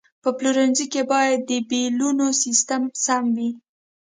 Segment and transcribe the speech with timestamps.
[0.23, 3.51] په پلورنځي کې باید د بیلونو سیستم سم وي.